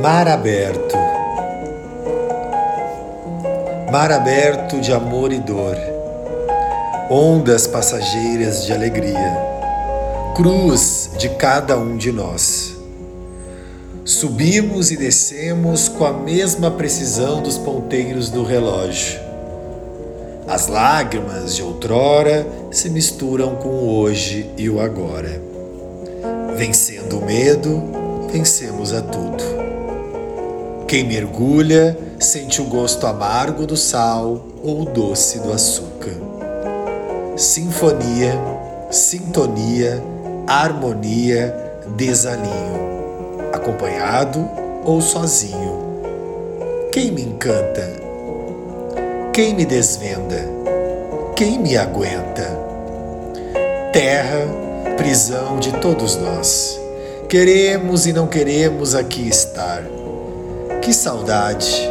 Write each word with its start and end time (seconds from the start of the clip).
Mar 0.00 0.28
aberto. 0.28 0.96
Mar 3.90 4.12
aberto 4.12 4.80
de 4.80 4.92
amor 4.92 5.32
e 5.32 5.40
dor. 5.40 5.76
Ondas 7.10 7.66
passageiras 7.66 8.64
de 8.64 8.72
alegria. 8.72 9.36
Cruz 10.36 11.10
de 11.18 11.28
cada 11.30 11.76
um 11.76 11.96
de 11.96 12.12
nós. 12.12 12.76
Subimos 14.04 14.92
e 14.92 14.96
descemos 14.96 15.88
com 15.88 16.04
a 16.04 16.12
mesma 16.12 16.70
precisão 16.70 17.42
dos 17.42 17.58
ponteiros 17.58 18.30
do 18.30 18.44
relógio. 18.44 19.18
As 20.46 20.68
lágrimas 20.68 21.56
de 21.56 21.62
outrora 21.62 22.46
se 22.70 22.88
misturam 22.88 23.56
com 23.56 23.68
o 23.68 23.98
hoje 23.98 24.48
e 24.56 24.70
o 24.70 24.80
agora. 24.80 25.42
Vencendo 26.56 27.18
o 27.18 27.26
medo, 27.26 27.82
vencemos 28.30 28.92
a 28.92 29.02
tudo. 29.02 29.67
Quem 30.88 31.04
mergulha 31.04 31.98
sente 32.18 32.62
o 32.62 32.64
gosto 32.64 33.06
amargo 33.06 33.66
do 33.66 33.76
sal 33.76 34.42
ou 34.64 34.86
doce 34.86 35.38
do 35.38 35.52
açúcar. 35.52 36.14
Sinfonia, 37.36 38.32
sintonia, 38.90 40.02
harmonia, 40.46 41.54
desalinho. 41.94 43.50
Acompanhado 43.52 44.48
ou 44.82 45.02
sozinho. 45.02 46.00
Quem 46.90 47.12
me 47.12 47.20
encanta? 47.20 47.86
Quem 49.34 49.54
me 49.54 49.66
desvenda? 49.66 50.42
Quem 51.36 51.58
me 51.58 51.76
aguenta? 51.76 52.48
Terra, 53.92 54.46
prisão 54.96 55.58
de 55.58 55.70
todos 55.80 56.16
nós. 56.16 56.80
Queremos 57.28 58.06
e 58.06 58.12
não 58.14 58.26
queremos 58.26 58.94
aqui 58.94 59.28
estar 59.28 59.82
que 60.82 60.92
saudade, 60.92 61.88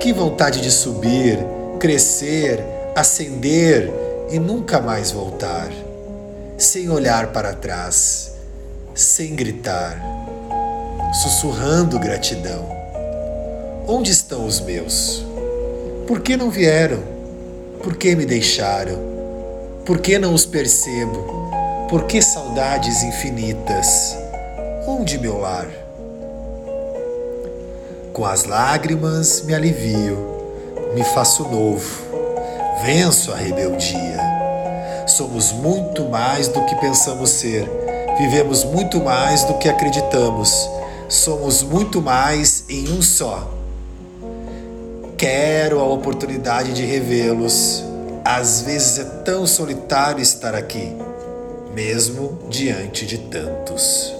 que 0.00 0.12
vontade 0.12 0.60
de 0.60 0.70
subir, 0.70 1.38
crescer, 1.78 2.64
ascender 2.94 3.90
e 4.30 4.38
nunca 4.38 4.80
mais 4.80 5.10
voltar, 5.10 5.70
sem 6.56 6.88
olhar 6.88 7.28
para 7.28 7.52
trás, 7.52 8.32
sem 8.94 9.34
gritar, 9.34 10.00
sussurrando 11.22 11.98
gratidão. 11.98 12.68
Onde 13.86 14.10
estão 14.10 14.46
os 14.46 14.60
meus? 14.60 15.24
Por 16.06 16.20
que 16.20 16.36
não 16.36 16.50
vieram? 16.50 17.02
Por 17.82 17.96
que 17.96 18.14
me 18.16 18.24
deixaram? 18.24 18.98
Por 19.84 19.98
que 19.98 20.18
não 20.18 20.32
os 20.32 20.46
percebo? 20.46 21.50
Por 21.90 22.04
que 22.04 22.22
saudades 22.22 23.02
infinitas? 23.02 24.16
Onde 24.86 25.18
meu 25.18 25.38
lar? 25.38 25.83
Com 28.14 28.24
as 28.24 28.44
lágrimas 28.44 29.42
me 29.42 29.52
alivio, 29.52 30.16
me 30.94 31.02
faço 31.02 31.42
novo, 31.48 32.00
venço 32.84 33.32
a 33.32 33.34
rebeldia. 33.34 34.20
Somos 35.04 35.50
muito 35.50 36.04
mais 36.04 36.46
do 36.46 36.64
que 36.64 36.76
pensamos 36.76 37.30
ser, 37.30 37.68
vivemos 38.16 38.62
muito 38.62 39.02
mais 39.02 39.42
do 39.42 39.54
que 39.54 39.68
acreditamos, 39.68 40.70
somos 41.08 41.64
muito 41.64 42.00
mais 42.00 42.64
em 42.68 42.88
um 42.92 43.02
só. 43.02 43.50
Quero 45.18 45.80
a 45.80 45.84
oportunidade 45.84 46.72
de 46.72 46.84
revê-los. 46.84 47.82
Às 48.24 48.60
vezes 48.60 49.00
é 49.00 49.04
tão 49.24 49.44
solitário 49.44 50.22
estar 50.22 50.54
aqui, 50.54 50.96
mesmo 51.74 52.38
diante 52.48 53.06
de 53.06 53.18
tantos. 53.18 54.14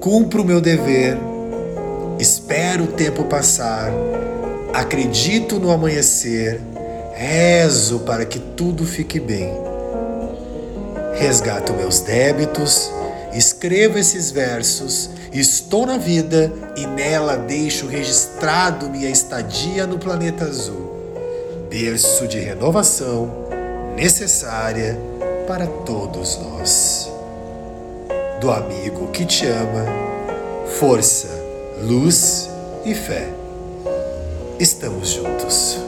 Cumpro 0.00 0.42
o 0.42 0.44
meu 0.44 0.60
dever 0.60 1.31
espero 2.22 2.84
o 2.84 2.86
tempo 2.86 3.24
passar, 3.24 3.92
acredito 4.72 5.58
no 5.58 5.72
amanhecer, 5.72 6.60
rezo 7.14 8.00
para 8.00 8.24
que 8.24 8.38
tudo 8.38 8.86
fique 8.86 9.18
bem. 9.18 9.52
Resgato 11.14 11.72
meus 11.74 12.00
débitos, 12.00 12.90
escrevo 13.34 13.98
esses 13.98 14.30
versos, 14.30 15.10
estou 15.32 15.84
na 15.84 15.98
vida 15.98 16.50
e 16.76 16.86
nela 16.86 17.36
deixo 17.36 17.88
registrado 17.88 18.88
minha 18.88 19.10
estadia 19.10 19.84
no 19.84 19.98
planeta 19.98 20.44
azul, 20.44 20.94
berço 21.68 22.28
de 22.28 22.38
renovação 22.38 23.48
necessária 23.96 24.96
para 25.46 25.66
todos 25.66 26.38
nós. 26.38 27.10
Do 28.40 28.50
amigo 28.50 29.08
que 29.08 29.24
te 29.24 29.46
ama, 29.46 29.84
força 30.78 31.41
luz 31.80 32.50
e 32.84 32.94
fé. 32.94 33.28
Estamos 34.58 35.10
juntos. 35.10 35.78